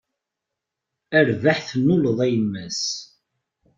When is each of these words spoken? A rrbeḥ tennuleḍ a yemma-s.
A 1.17 1.19
rrbeḥ 1.27 1.57
tennuleḍ 1.69 2.17
a 2.25 2.27
yemma-s. 2.33 2.81